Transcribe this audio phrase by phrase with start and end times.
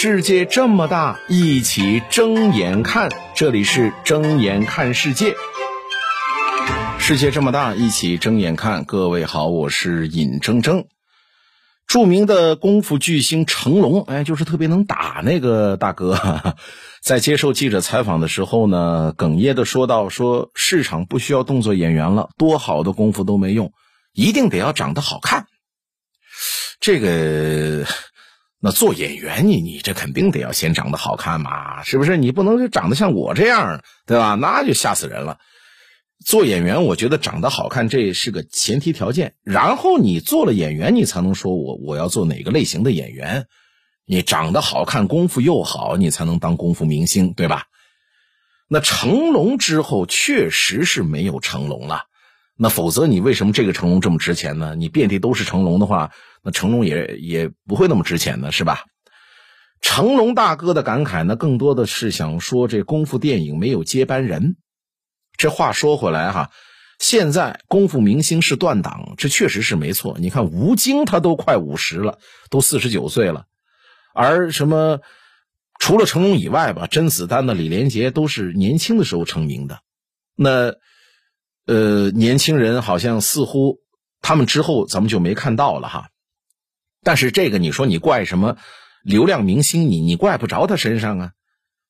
[0.00, 3.10] 世界这么大，一起睁眼看。
[3.34, 5.34] 这里是睁眼看世界。
[7.00, 8.84] 世界这么大，一起睁眼看。
[8.84, 10.86] 各位好，我是尹铮铮。
[11.88, 16.54] 著名的功夫巨星成龙，哎，就是特别能打那个大哥，
[17.02, 23.72] 在接受记者采访的时候呢，哽咽的说道：“说市场不需要动作演员了，多好的功夫都没用，
[24.12, 25.46] 一定得要长得好看。”
[26.78, 27.84] 这个。
[28.60, 32.16] 那做演员，你你这肯定得要先长得好看嘛，是不是？
[32.16, 34.34] 你不能就长得像我这样，对吧？
[34.34, 35.38] 那就吓死人了。
[36.26, 39.34] 做演员，我觉得长得好看这是个前提条件。
[39.44, 43.46] 然后你做了演员，你才能说我我要做哪个类型的演员。
[44.04, 47.66] 你长得好看，功夫又好，你才能当功夫明星，对吧？
[48.68, 52.07] 那成龙之后确实是没有成龙了。
[52.60, 54.74] 那否则你为什么这个成龙这么值钱呢？
[54.74, 56.10] 你遍地都是成龙的话。
[56.42, 58.84] 那成龙也也不会那么值钱呢，是吧？
[59.80, 64.56] 成龙大哥的感慨呢，更多的是想说这功夫电影没有接班人。
[65.36, 66.50] 这话说回来哈，
[66.98, 70.16] 现在功夫明星是断档，这确实是没错。
[70.18, 72.18] 你看吴京他都快五十了，
[72.50, 73.46] 都四十九岁了，
[74.14, 75.00] 而什么
[75.78, 79.78] 除了成龙以外吧，甄子丹的李连杰都是年轻的时候成名的。
[80.34, 80.74] 那
[81.68, 83.80] 呃，年轻人好像似乎
[84.22, 86.08] 他们之后咱们就没看到了哈。
[87.02, 88.56] 但是这个你说你怪什么
[89.02, 89.90] 流量明星？
[89.90, 91.32] 你你怪不着他身上啊。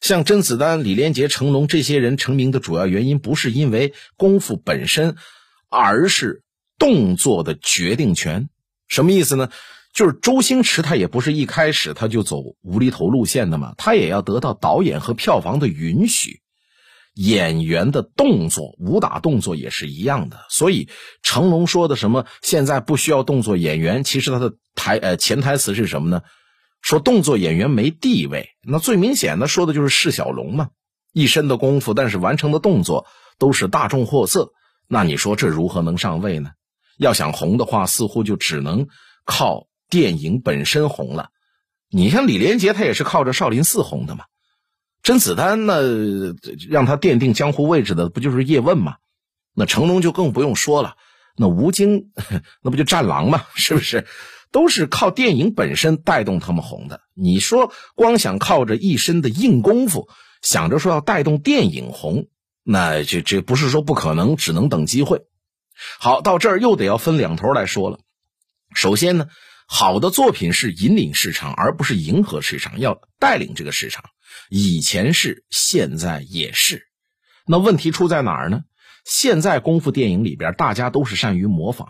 [0.00, 5.16] 像甄子丹、李连杰、成龙这些人成名的主要原因，不是因为功夫本身，
[5.68, 6.42] 而是
[6.78, 8.48] 动作的决定权。
[8.88, 9.50] 什么意思呢？
[9.92, 16.40] 就是周星驰他也不是一开始他就走无厘头路线的嘛，他也要得到导演和票房的允许。
[17.16, 20.44] 演员的动作，武打动作也是一样的。
[20.50, 20.88] 所以
[21.22, 26.20] 成龙说的什么现在不需要动作演员，其实他的台呃潜台词是什么呢？
[26.82, 28.50] 说动作演员没地位。
[28.62, 30.68] 那最明显的说的就是释小龙嘛，
[31.14, 33.06] 一身的功夫，但是完成的动作
[33.38, 34.52] 都是大众货色。
[34.86, 36.50] 那你说这如何能上位呢？
[36.98, 38.88] 要想红的话，似乎就只能
[39.24, 41.30] 靠电影本身红了。
[41.88, 44.26] 你像李连杰，他也是靠着少林寺红的嘛。
[45.06, 45.82] 甄子丹那
[46.68, 48.96] 让他奠定江湖位置的不就是叶问吗？
[49.54, 50.96] 那成龙就更不用说了。
[51.36, 52.10] 那吴京
[52.60, 53.44] 那不就战狼吗？
[53.54, 54.04] 是不是？
[54.50, 57.02] 都是靠电影本身带动他们红的。
[57.14, 60.08] 你说光想靠着一身的硬功夫，
[60.42, 62.26] 想着说要带动电影红，
[62.64, 65.22] 那这这不是说不可能，只能等机会。
[66.00, 68.00] 好，到这儿又得要分两头来说了。
[68.74, 69.28] 首先呢，
[69.66, 74.04] 好的作品是引领市场，而不是迎合市场，要带领这个市场。
[74.48, 76.86] 以前是，现在也是。
[77.46, 78.62] 那问题出在哪儿呢？
[79.04, 81.88] 现在功夫电影里边，大家都是善于模仿，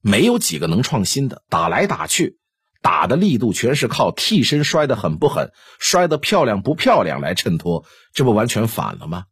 [0.00, 1.42] 没有几个能创新的。
[1.48, 2.38] 打来打去，
[2.82, 9.24] 打的力度全是靠替身摔得狠不狠，摔得漂亮不漂亮来衬托，这不完全反了吗？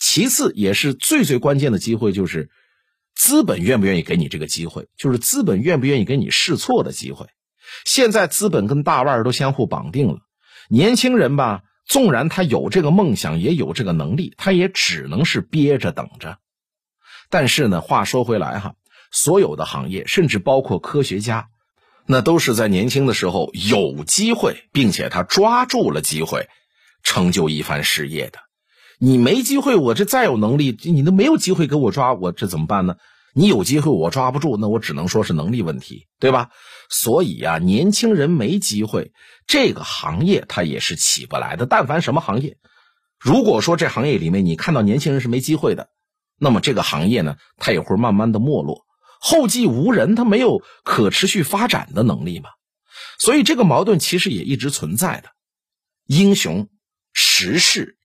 [0.00, 2.50] 其次，也是最最关键的机会，就是
[3.18, 7.26] 资本愿不愿意给你这个机会，就是资本愿不愿意给你试错的机会。
[7.84, 10.20] 现在资本跟大腕都相互绑定了。
[10.70, 16.38] 年轻人吧，纵然他有这个梦想，也有这个能力，他也只能是憋着等着。
[17.28, 18.76] 但是呢，话说回来哈，
[19.10, 21.48] 所有的行业，甚至包括科学家，
[22.06, 26.48] 那都是在年轻的时候有机会，并且他抓住了机会，
[27.02, 28.38] 成就一番事业的。
[28.98, 32.96] 你没机会，我这再有能力，你都没有机会给我抓，我这怎么办呢？
[33.34, 36.50] 你有机会，我抓不住，那我只能说是能力问题，对吧？
[36.90, 39.12] 所以啊，年轻人没机会，
[39.46, 41.64] 这个行业它也是起不来的。
[41.66, 42.56] 但凡什么行业，
[43.20, 45.90] 如果说这行业里面你看到年轻人是没机会的，
[46.40, 48.86] 那么这个行业呢，它也会慢慢的没落，
[49.20, 52.48] 后继无人，它没有可持续发展的能力嘛。
[53.20, 55.28] 所以这个矛盾其实也一直存在的。
[56.06, 56.68] 英雄，
[57.12, 57.97] 时势。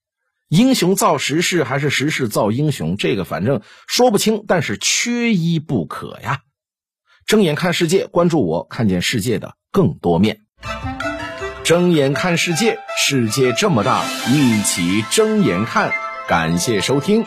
[0.54, 2.96] 英雄造时势，还是时势造英雄？
[2.96, 6.42] 这个反正说不清，但是缺一不可呀。
[7.26, 10.42] 睁眼看世界，关注我，看见世界的更多面。
[11.64, 15.92] 睁眼看世界，世界这么大，一起睁眼看。
[16.28, 17.24] 感谢收听。